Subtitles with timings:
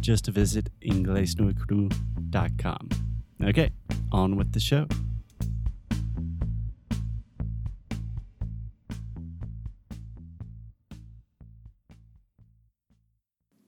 [0.00, 2.88] Just visit inglesnuecru.com.
[3.42, 3.70] Okay,
[4.12, 4.86] on with the show.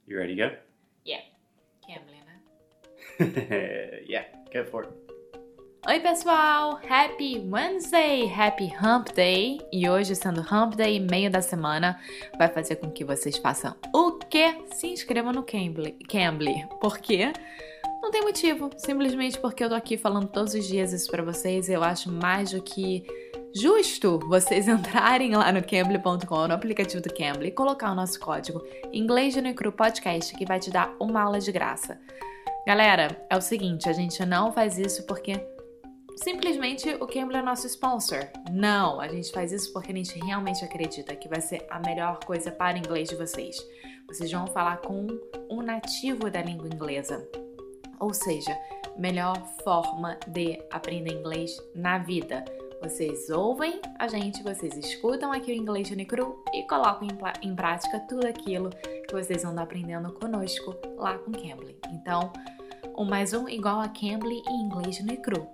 [0.07, 0.51] You ready to go?
[1.07, 1.21] Yeah.
[1.89, 2.21] Cambly,
[3.19, 4.03] né?
[4.07, 5.02] yeah, go for it.
[5.93, 6.81] Oi, pessoal!
[6.89, 8.33] Happy Wednesday!
[8.33, 9.61] Happy Hump Day!
[9.71, 12.01] E hoje, sendo Hump Day, meio da semana,
[12.39, 14.57] vai fazer com que vocês façam o quê?
[14.73, 15.99] Se inscrevam no Cambly.
[16.09, 16.67] Cambly.
[16.81, 17.35] Por quê?
[18.01, 18.71] Não tem motivo.
[18.79, 21.69] Simplesmente porque eu tô aqui falando todos os dias isso pra vocês.
[21.69, 23.05] Eu acho mais do que
[23.55, 28.65] justo vocês entrarem lá no Cambly.com, no aplicativo do Cambly, e colocar o nosso código
[28.95, 32.01] Inglês no Cru Podcast, que vai te dar uma aula de graça.
[32.67, 35.52] Galera, é o seguinte, a gente não faz isso porque
[36.23, 38.29] simplesmente o Cambly é nosso sponsor.
[38.51, 42.21] Não, a gente faz isso porque a gente realmente acredita que vai ser a melhor
[42.25, 43.57] coisa para o inglês de vocês.
[44.07, 45.07] Vocês vão falar com
[45.51, 47.27] um nativo da língua inglesa.
[47.99, 48.57] Ou seja,
[48.97, 52.45] melhor forma de aprender inglês na vida.
[52.83, 58.01] Vocês ouvem a gente, vocês escutam aqui o Inglês Unicru e colocam em, em prática
[58.01, 58.71] tudo aquilo
[59.07, 61.77] que vocês andam aprendendo conosco lá com Cambly.
[61.93, 62.33] Então,
[62.99, 65.47] um mais um igual a Cambly e Inglês Unicru.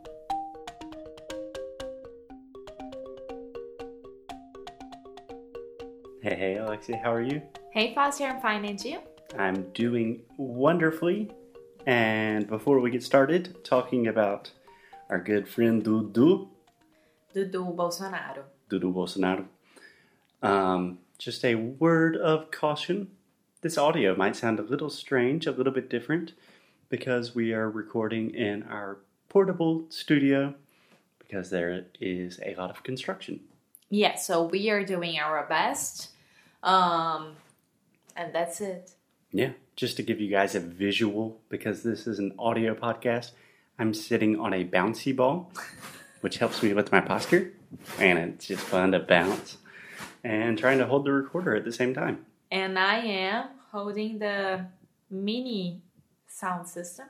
[6.21, 7.41] Hey, hey, Alexia, how are you?
[7.71, 8.99] Hey Foster, I'm fine and you?
[9.39, 11.31] I'm doing wonderfully.
[11.87, 14.51] And before we get started, talking about
[15.11, 16.49] our good friend Dudu,
[17.33, 18.43] Dudu Bolsonaro.
[18.69, 19.47] Dudu Bolsonaro,
[20.43, 23.13] um, just a word of caution.
[23.61, 26.33] This audio might sound a little strange, a little bit different,
[26.89, 28.99] because we are recording in our
[29.29, 30.53] portable studio
[31.21, 33.39] because there is a lot of construction.
[33.91, 36.11] Yeah, so we are doing our best.
[36.63, 37.37] Um,
[38.17, 38.93] and that's it.
[39.31, 43.31] Yeah, just to give you guys a visual, because this is an audio podcast,
[43.79, 45.53] I'm sitting on a bouncy ball,
[46.21, 47.53] which helps me with my posture,
[47.99, 49.59] and it's just fun to bounce
[50.25, 52.27] and trying to hold the recorder at the same time.
[52.51, 54.67] And I am holding the
[55.11, 55.83] mini
[56.27, 57.07] sound system.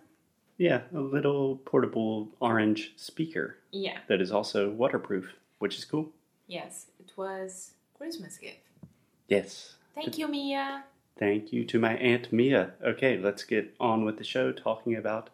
[0.58, 6.12] Yeah, a little portable orange speaker Yeah, that is also waterproof, which is cool.
[6.48, 8.66] Yes, it was Christmas gift.
[9.28, 9.74] Yes.
[9.94, 10.84] Thank you, Mia.
[11.18, 12.72] Thank you to my Aunt Mia.
[12.84, 15.30] Okay, let's get on with the show talking about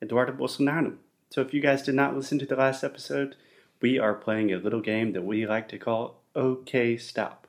[0.00, 0.96] Eduardo Bolsonaro.
[1.30, 3.36] So, if you guys did not listen to the last episode,
[3.80, 7.46] we are playing a little game that we like to call OK Stop.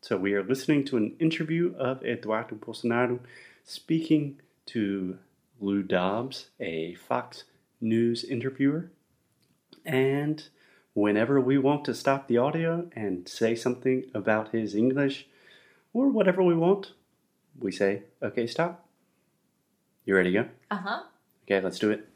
[0.00, 3.20] So, we are listening to an interview of Eduardo Bolsonaro
[3.64, 5.18] speaking to
[5.60, 7.44] Lou Dobbs, a Fox
[7.80, 8.90] News interviewer.
[9.84, 10.44] And
[10.94, 15.26] whenever we want to stop the audio and say something about his English
[15.92, 16.92] or whatever we want,
[17.58, 18.86] we say, okay, stop.
[20.04, 20.48] You ready to go?
[20.70, 21.02] Uh huh.
[21.44, 22.08] Okay, let's do it.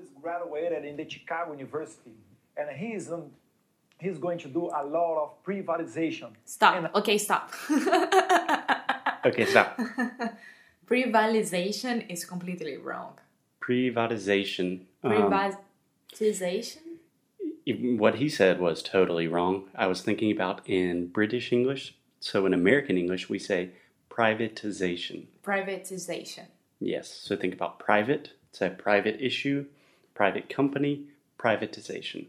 [0.00, 2.12] is graduated in the Chicago University,
[2.56, 3.30] and he's um,
[4.00, 6.30] he's going to do a lot of privatization.
[6.44, 6.74] Stop.
[6.76, 7.52] And Okay, stop.
[9.24, 9.78] Okay, stop.
[10.90, 13.12] Privatization is completely wrong.
[13.60, 14.80] Privatization.
[15.04, 16.91] Um, Privatization?
[17.66, 19.64] What he said was totally wrong.
[19.74, 21.94] I was thinking about in British English.
[22.20, 23.70] So in American English, we say
[24.10, 25.26] privatization.
[25.42, 26.46] Privatization.
[26.80, 27.08] Yes.
[27.10, 28.32] So think about private.
[28.50, 29.66] It's a private issue,
[30.14, 31.04] private company,
[31.38, 32.26] privatization.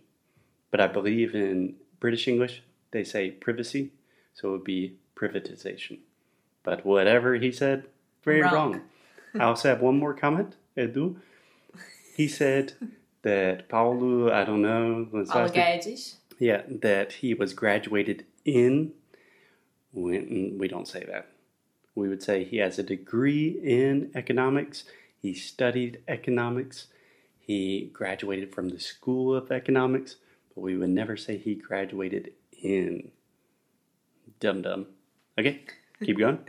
[0.72, 3.92] But I believe in British English, they say privacy.
[4.34, 6.00] So it would be privatization.
[6.64, 7.86] But whatever he said,
[8.24, 8.54] very Wrong.
[8.54, 8.82] wrong.
[9.36, 11.18] I also have one more comment, Edu.
[12.16, 12.74] He said
[13.24, 16.16] that Paulo, I don't know, was Paulo Guedes.
[16.40, 18.94] yeah, that he was graduated in.
[19.92, 21.28] We, we don't say that.
[21.96, 24.86] We would say he has a degree in economics.
[25.20, 26.88] He studied economics.
[27.40, 30.16] He graduated from the School of Economics,
[30.54, 33.12] but we would never say he graduated in.
[34.40, 34.88] Dum dum.
[35.38, 35.62] Okay,
[36.04, 36.40] keep going.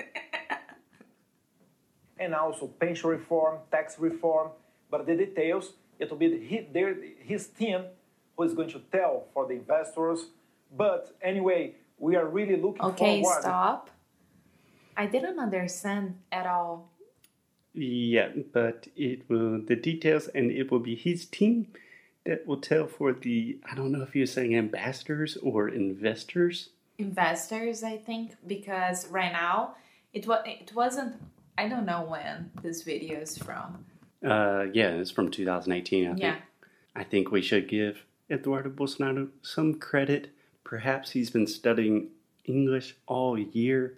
[2.18, 4.50] and also pension reform, tax reform.
[4.90, 7.84] But the details, it will be he, their, his team
[8.36, 10.26] who is going to tell for the investors.
[10.76, 13.42] But anyway, we are really looking Okay, forward.
[13.42, 13.90] stop.
[14.96, 16.90] I didn't understand at all.
[17.72, 21.66] Yeah, but it will the details, and it will be his team
[22.24, 23.58] that will tell for the.
[23.68, 26.70] I don't know if he was saying ambassadors or investors.
[26.98, 29.74] Investors, I think, because right now
[30.12, 31.16] it was it wasn't.
[31.58, 33.84] I don't know when this video is from.
[34.24, 36.04] Uh, yeah, it's from 2018.
[36.04, 36.20] I think.
[36.20, 36.36] Yeah.
[36.96, 40.30] I think we should give Eduardo Bolsonaro some credit.
[40.62, 42.10] Perhaps he's been studying
[42.44, 43.96] English all year.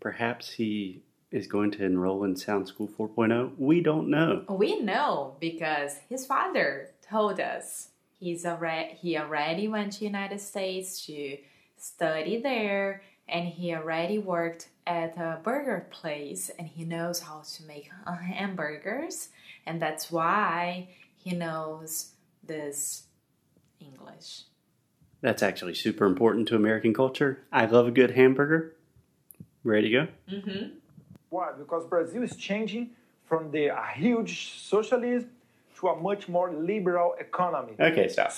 [0.00, 3.52] Perhaps he is going to enroll in Sound School 4.0.
[3.58, 4.44] We don't know.
[4.48, 7.88] We know because his father told us
[8.18, 11.38] he's already he already went to United States to
[11.76, 17.62] study there and he already worked at a burger place and he knows how to
[17.64, 19.30] make uh, hamburgers
[19.66, 22.10] and that's why he knows
[22.42, 23.04] this
[23.80, 24.42] English.
[25.20, 27.40] That's actually super important to American culture.
[27.50, 28.74] I love a good hamburger.
[29.62, 30.08] Ready to go?
[30.30, 30.66] Mm-hmm.
[31.30, 31.52] Why?
[31.58, 32.90] Because Brazil is changing
[33.24, 35.30] from the huge socialism
[35.78, 37.72] to a much more liberal economy.
[37.80, 38.32] Okay, stop.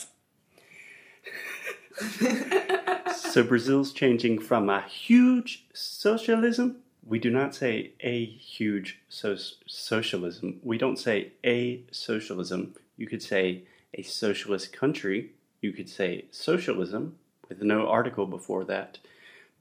[3.14, 6.76] so Brazil's changing from a huge socialism.
[7.06, 10.60] We do not say a huge so- socialism.
[10.62, 12.74] We don't say a socialism.
[12.96, 13.62] You could say
[13.94, 15.32] a socialist country.
[15.60, 17.16] You could say socialism
[17.48, 18.98] with no article before that.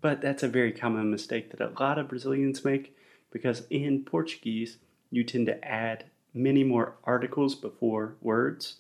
[0.02, 2.96] But that's a very common mistake that a lot of Brazilians make
[3.32, 4.78] because in Portuguese,
[5.12, 8.76] you tend to add many more articles before words.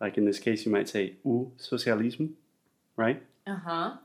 [0.00, 2.30] Like in this case, you might say o socialismo,
[2.96, 3.22] right?
[3.46, 3.96] Uh-huh.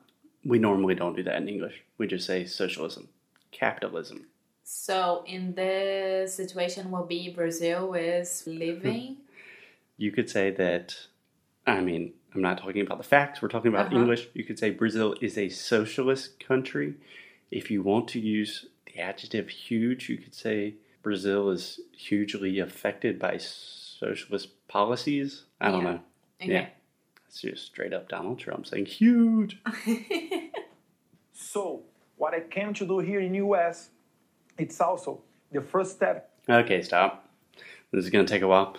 [0.45, 1.83] We normally don't do that in English.
[1.97, 3.09] We just say socialism,
[3.51, 4.27] capitalism.
[4.63, 9.17] So in this situation will be Brazil is living
[9.97, 10.95] You could say that,
[11.67, 13.97] I mean, I'm not talking about the facts, we're talking about Uh-huh.
[13.99, 14.29] English.
[14.33, 16.93] You could say Brazil is a socialist country.
[17.51, 23.19] If you want to use the adjective huge, you could say Brazil is hugely affected
[23.19, 25.43] by socialist policies.
[25.59, 25.91] I don't Yeah.
[25.91, 25.99] know.
[26.41, 26.51] Okay.
[26.53, 26.67] Yeah.
[27.29, 29.61] It's just straight up Donald Trump saying huge.
[31.39, 31.83] So
[32.17, 33.89] what I came to do here in US,
[34.57, 35.21] it's also
[35.51, 37.29] the first step Okay, stop.
[37.91, 38.75] This is going to take a while.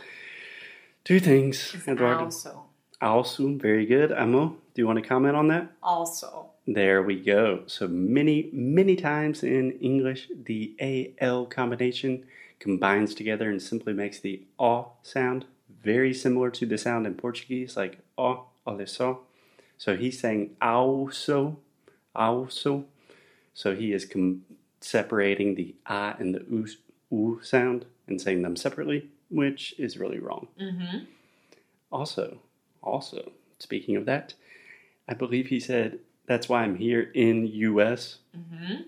[1.05, 2.25] Two things, Eduardo.
[2.25, 2.67] also
[3.01, 4.13] Also, very good.
[4.13, 5.73] Amo, do you want to comment on that?
[5.83, 7.63] also There we go.
[7.67, 12.25] So many, many times in English, the AL combination
[12.59, 15.47] combines together and simply makes the O sound,
[15.83, 19.21] very similar to the sound in Portuguese, like O, olha só.
[19.79, 21.59] So he's saying also,
[22.15, 22.85] also.
[23.55, 24.45] So he is com-
[24.81, 26.67] separating the A and the U,
[27.11, 30.49] U sound and saying them separately, which is really wrong.
[30.61, 31.05] Mm-hmm.
[31.91, 32.39] Also,
[32.83, 34.35] also, speaking of that,
[35.09, 38.19] I believe he said that's why I'm here in US.
[38.37, 38.83] Mm-hmm.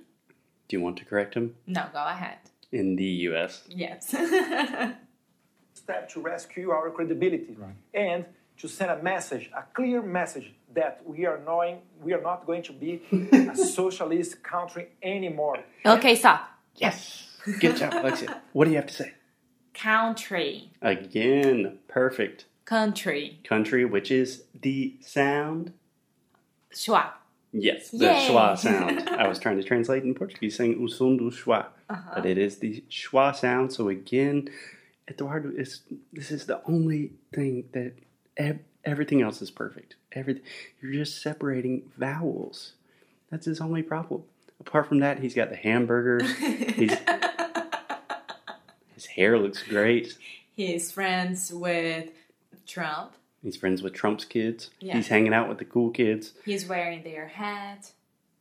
[0.69, 1.57] Do you want to correct him?
[1.67, 2.39] No, go ahead.
[2.71, 3.65] In the US.
[3.69, 4.15] Yes.
[5.75, 7.57] step to rescue our credibility
[7.95, 8.25] and
[8.59, 12.63] to send a message, a clear message that we are knowing we are not going
[12.63, 13.03] to be
[13.33, 15.59] a socialist country anymore.
[15.85, 16.49] okay, stop.
[16.77, 17.29] Yes.
[17.61, 18.41] Good job, Alexia.
[18.53, 19.13] What do you have to say?
[19.75, 20.71] Country.
[20.81, 22.47] Again, perfect.
[22.65, 23.41] Country.
[23.45, 25.73] Country, which is the sound.
[26.73, 27.11] Schwa.
[27.53, 28.29] Yes, the Yay.
[28.29, 29.09] schwa sound.
[29.11, 32.13] I was trying to translate in Portuguese, saying o som do schwa, uh-huh.
[32.15, 33.73] but it is the schwa sound.
[33.73, 34.49] So again,
[35.13, 37.93] Eduardo is this is the only thing that
[38.37, 39.97] ev- everything else is perfect.
[40.13, 40.43] Everything
[40.81, 42.73] you're just separating vowels.
[43.31, 44.23] That's his only problem.
[44.61, 46.31] Apart from that, he's got the hamburgers.
[46.39, 46.95] He's,
[48.95, 50.17] his hair looks great.
[50.55, 52.11] He's friends with
[52.67, 53.13] Trump.
[53.43, 54.71] He's friends with Trump's kids.
[54.81, 54.95] Yeah.
[54.97, 56.33] He's hanging out with the cool kids.
[56.45, 57.91] He's wearing their hat.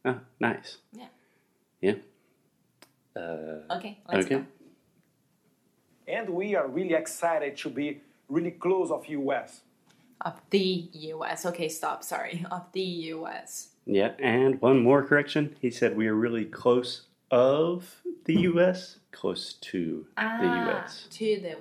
[0.05, 0.77] Oh, nice.
[0.93, 1.07] Yeah.
[1.81, 1.93] Yeah.
[3.15, 4.35] Uh, Okay, let's okay.
[4.35, 4.45] go.
[6.11, 9.61] And we are really excited to be really close of US.
[10.19, 11.45] Of the US.
[11.45, 12.03] Okay, stop.
[12.03, 12.45] Sorry.
[12.51, 13.69] Of the US.
[13.85, 15.55] Yeah, and one more correction.
[15.61, 21.07] He said we are really close of the U.S., close to the Ah, U.S.
[21.09, 21.55] To the,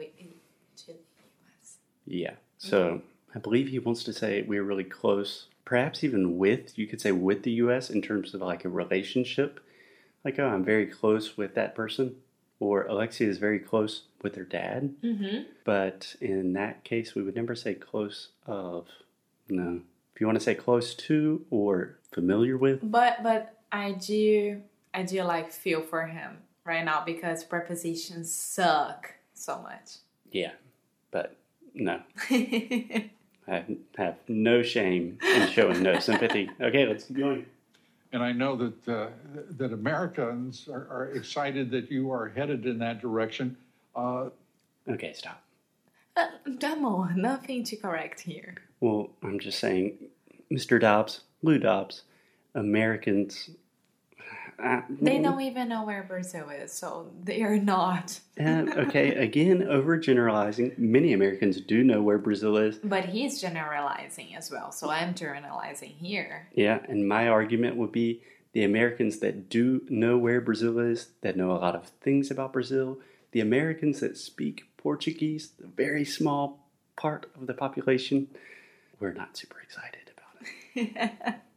[0.76, 1.76] to the US.
[2.06, 2.34] Yeah.
[2.58, 3.02] So
[3.34, 7.12] I believe he wants to say we're really close, perhaps even with, you could say
[7.12, 7.88] with the U.S.
[7.88, 9.60] in terms of like a relationship.
[10.24, 12.16] Like, oh, I'm very close with that person.
[12.60, 14.94] Or Alexia is very close with her dad.
[15.02, 15.42] Mm-hmm.
[15.64, 18.86] But in that case, we would never say close of.
[19.48, 19.80] No.
[20.14, 24.60] If you want to say close to or familiar with, But but I do
[24.94, 29.96] I do like feel for him right now because prepositions suck so much.
[30.30, 30.52] yeah.
[31.10, 31.34] But
[31.74, 32.00] no.
[33.48, 33.64] I
[33.96, 36.50] have no shame in showing no sympathy.
[36.60, 37.46] Okay, let's keep going.
[38.12, 39.06] And I know that uh,
[39.58, 43.56] that Americans are, are excited that you are headed in that direction.
[43.94, 44.30] Uh,
[44.88, 45.42] Okay, stop.
[46.16, 46.26] uh,
[46.58, 48.56] Demo, nothing to correct here.
[48.80, 49.92] Well, I'm just saying,
[50.50, 50.80] Mr.
[50.80, 52.02] Dobbs, Lou Dobbs,
[52.54, 53.50] Americans.
[55.00, 58.20] They don't even know where Brazil is, so they are not.
[58.38, 60.78] uh, okay, again, overgeneralizing.
[60.78, 62.76] Many Americans do know where Brazil is.
[62.76, 66.48] But he's generalizing as well, so I'm generalizing here.
[66.54, 71.36] Yeah, and my argument would be the Americans that do know where Brazil is, that
[71.36, 72.98] know a lot of things about Brazil,
[73.32, 78.28] the Americans that speak Portuguese, the very small part of the population,
[78.98, 81.34] we're not super excited about it.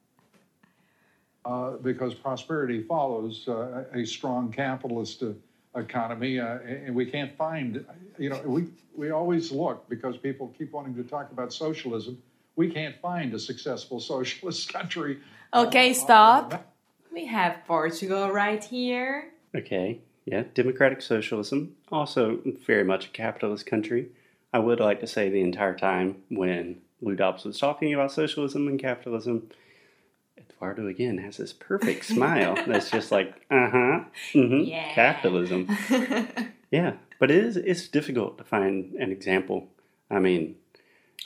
[1.45, 5.33] uh, because prosperity follows uh, a strong capitalist uh,
[5.75, 7.85] economy, uh, and we can't find,
[8.17, 12.21] you know, we, we always look because people keep wanting to talk about socialism.
[12.55, 15.19] We can't find a successful socialist country.
[15.53, 16.73] Okay, uh, stop.
[17.11, 19.31] We have Portugal right here.
[19.55, 24.09] Okay, yeah, democratic socialism, also very much a capitalist country.
[24.51, 28.67] I would like to say the entire time when Lou Dobbs was talking about socialism
[28.67, 29.49] and capitalism,
[30.63, 33.99] Eduardo again has this perfect smile that's just like, uh huh,
[34.33, 34.93] mm-hmm, Yeah.
[34.93, 35.67] capitalism.
[36.71, 39.67] Yeah, but it is it's difficult to find an example.
[40.09, 40.55] I mean,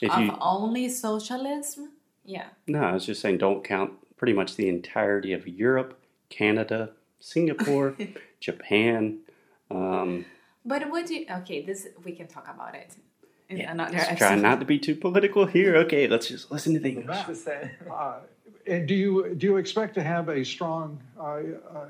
[0.01, 1.94] if of you only socialism?
[2.25, 2.48] Yeah.
[2.67, 5.98] no, I was just saying don't count pretty much the entirety of Europe,
[6.29, 6.89] Canada,
[7.22, 7.96] Singapore,
[8.41, 9.20] Japan.
[9.72, 10.25] Um,
[10.65, 12.91] But would you okay, this we can talk about it
[13.48, 15.77] in yeah, another let's try not to be too political here.
[15.77, 17.24] Okay, let's just listen to the English.
[18.67, 18.79] The same.
[18.79, 21.00] And do you do you expect to have a strong?
[21.19, 21.86] Uh, uh,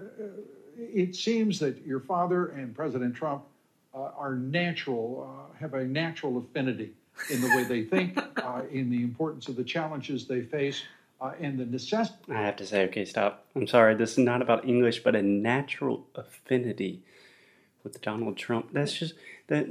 [0.78, 3.44] it seems that your father and President Trump
[3.94, 6.94] uh, are natural, uh, have a natural affinity
[7.32, 10.84] in the way they think, uh, in the importance of the challenges they face,
[11.20, 12.32] uh, and the necessity.
[12.32, 13.46] I have to say, okay, stop.
[13.56, 13.96] I'm sorry.
[13.96, 17.02] This is not about English, but a natural affinity
[17.84, 18.70] with Donald Trump.
[18.72, 19.16] That's just
[19.48, 19.68] that.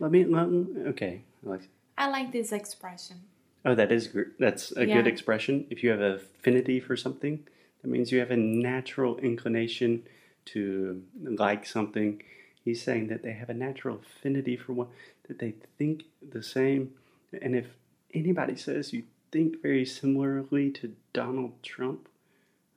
[0.00, 0.24] Let me.
[0.24, 0.48] Let,
[0.88, 1.66] okay, Alex.
[1.96, 3.22] I like this expression.
[3.64, 4.94] Oh, that is gr- that's a Yeah.
[4.96, 5.66] good expression.
[5.70, 7.46] If you have affinity for something,
[7.82, 10.06] that means you have a natural inclination
[10.46, 12.22] to like something.
[12.64, 14.88] He's saying that they have a natural affinity for one,
[15.28, 16.94] that they think the same.
[17.42, 17.66] And if
[18.12, 22.08] anybody says you think very similarly to Donald Trump,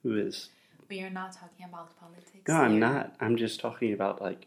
[0.02, 0.50] who is
[0.88, 2.48] We are not talking about politics.
[2.48, 3.14] no, I'm not.
[3.20, 4.46] I'm just talking about like,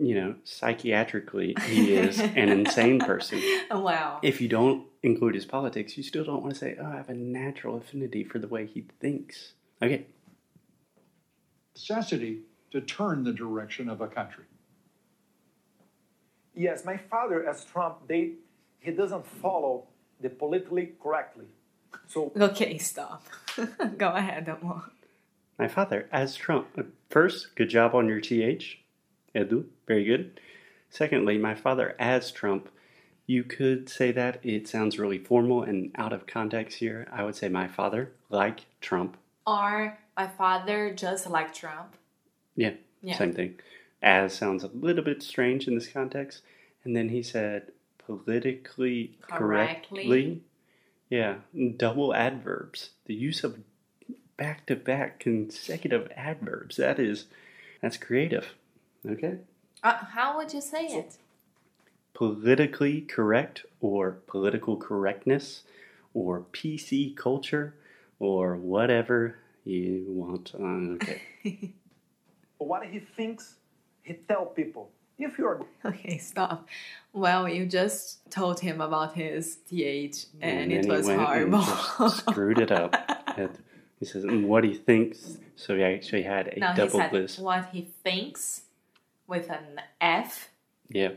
[0.00, 3.40] you know, psychiatrically, he is an insane person.
[3.70, 4.20] Wow.
[4.22, 7.08] If you don't include his politics, you still don't want to say, oh, I have
[7.08, 9.52] a natural affinity for the way he thinks.
[9.82, 10.06] Okay.
[11.74, 12.40] necessity
[12.72, 14.44] to turn the direction of a country.
[16.54, 18.32] Yes, my father, as Trump, they
[18.80, 19.84] he doesn't follow
[20.20, 21.46] the politically correctly.
[22.08, 23.24] So Okay, stop.
[23.98, 24.82] Go ahead, Amor.
[25.58, 26.68] My father, as Trump.
[26.76, 28.78] uh, First, good job on your TH,
[29.34, 29.64] Edu.
[29.86, 30.40] Very good.
[30.90, 32.68] Secondly, my father, as Trump.
[33.26, 34.40] You could say that.
[34.42, 37.06] It sounds really formal and out of context here.
[37.12, 39.18] I would say my father, like Trump.
[39.46, 41.94] Or my father just like Trump.
[42.56, 43.16] Yeah, Yeah.
[43.18, 43.60] same thing.
[44.00, 46.42] As sounds a little bit strange in this context.
[46.84, 50.04] And then he said politically Correctly.
[50.06, 50.42] correctly.
[51.10, 51.36] Yeah,
[51.76, 52.90] double adverbs.
[53.04, 53.58] The use of
[54.38, 56.76] back to back consecutive adverbs.
[56.76, 57.26] That is,
[57.82, 58.54] that's creative.
[59.06, 59.38] Okay?
[59.82, 61.16] Uh, how would you say it?
[62.14, 65.62] Politically correct or political correctness
[66.14, 67.74] or PC culture
[68.18, 70.52] or whatever you want.
[70.54, 71.22] Uh, okay.
[72.58, 73.56] what he thinks,
[74.02, 74.90] he tell people.
[75.18, 76.68] If you are Okay, stop.
[77.12, 81.64] Well, you just told him about his TH and, then it was went and horrible.
[81.98, 82.94] just screwed it up.
[83.36, 83.50] And
[83.98, 85.38] he says, what he thinks.
[85.56, 87.38] So he actually had a now he double said list.
[87.40, 88.62] what he thinks
[89.28, 90.48] with an F.
[90.88, 91.12] Yeah.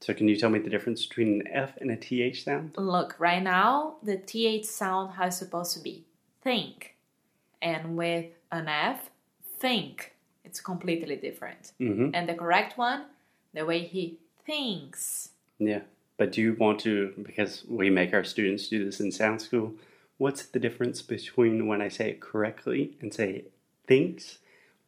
[0.00, 2.74] So can you tell me the difference between an F and a TH sound?
[2.76, 6.04] Look, right now, the TH sound how it's supposed to be.
[6.42, 6.94] Think.
[7.60, 9.10] And with an F,
[9.58, 10.14] think.
[10.44, 11.72] It's completely different.
[11.80, 12.10] Mm-hmm.
[12.14, 13.06] And the correct one,
[13.52, 15.30] the way he thinks.
[15.58, 15.80] Yeah.
[16.16, 19.74] But do you want to, because we make our students do this in sound school,
[20.18, 23.44] what's the difference between when I say it correctly and say
[23.86, 24.38] thinks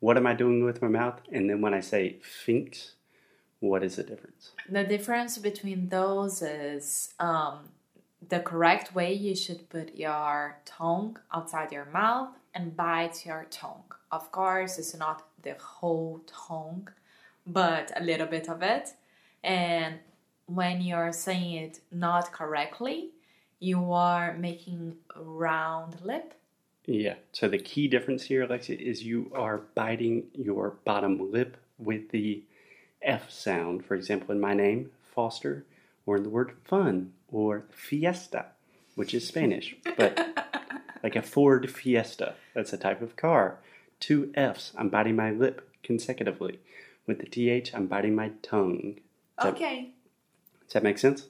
[0.02, 1.21] what am I doing with my mouth?
[1.30, 2.97] And then when I say finks,
[3.61, 4.50] what is the difference?
[4.68, 7.68] The difference between those is um,
[8.28, 13.85] the correct way you should put your tongue outside your mouth and bite your tongue.
[14.11, 16.88] Of course, it's not the whole tongue,
[17.47, 18.88] but a little bit of it.
[19.44, 20.00] And
[20.47, 23.11] when you're saying it not correctly,
[23.61, 26.35] you are making round lip.
[26.87, 27.15] Yeah.
[27.33, 32.43] So the key difference here, Alexia, is you are biting your bottom lip with the
[33.01, 33.85] F sound.
[33.85, 35.65] For example, in my name, Foster,
[36.07, 38.47] or in the word fun or fiesta,
[38.95, 39.77] which is Spanish.
[39.97, 40.19] But
[41.03, 43.59] like a Ford Fiesta, that's a type of car.
[44.01, 46.59] Two F's, I'm biting my lip consecutively.
[47.07, 48.95] With the TH, I'm biting my tongue.
[49.39, 49.91] Does that- Okay.
[50.65, 51.27] does that make sense?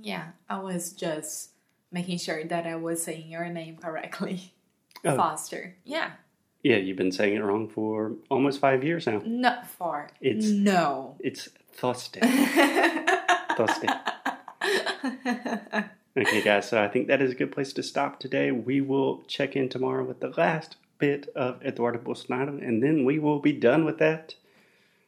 [0.00, 1.50] Yeah, I was just
[1.92, 4.53] making sure that I was saying your name correctly.
[5.04, 5.16] Oh.
[5.16, 5.76] Foster.
[5.84, 6.12] Yeah.
[6.62, 9.20] Yeah, you've been saying it wrong for almost five years now.
[9.24, 10.08] Not far.
[10.20, 11.16] It's- no.
[11.20, 12.20] It's Thoste.
[13.56, 13.88] Thoste.
[16.16, 18.52] Okay, guys, so I think that is a good place to stop today.
[18.52, 23.18] We will check in tomorrow with the last bit of Eduardo Bolsonaro, and then we
[23.18, 24.36] will be done with that,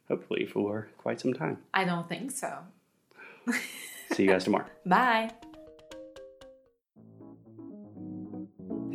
[0.08, 1.58] hopefully, for quite some time.
[1.72, 2.58] I don't think so.
[4.12, 4.66] See you guys tomorrow.
[4.84, 5.30] Bye.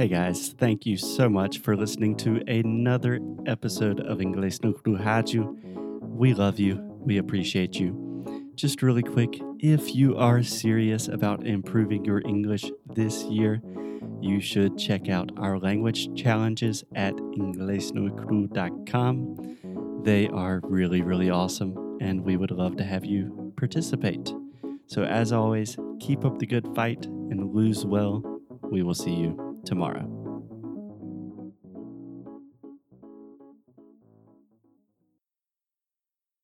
[0.01, 5.55] Hey guys, thank you so much for listening to another episode of Inglês no Rádio.
[6.01, 6.77] We love you.
[7.05, 8.51] We appreciate you.
[8.55, 13.61] Just really quick, if you are serious about improving your English this year,
[14.19, 20.01] you should check out our language challenges at inglesnuecru.com.
[20.03, 24.33] They are really, really awesome, and we would love to have you participate.
[24.87, 28.23] So, as always, keep up the good fight and lose well.
[28.63, 30.20] We will see you tomorrow.